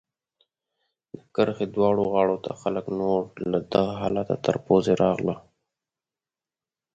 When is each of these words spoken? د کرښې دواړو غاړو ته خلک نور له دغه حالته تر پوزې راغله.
د 1.17 1.19
کرښې 1.35 1.65
دواړو 1.75 2.03
غاړو 2.13 2.37
ته 2.45 2.51
خلک 2.61 2.85
نور 2.99 3.21
له 3.51 3.59
دغه 3.73 3.93
حالته 4.01 4.35
تر 4.45 4.55
پوزې 4.65 4.93
راغله. 5.03 5.35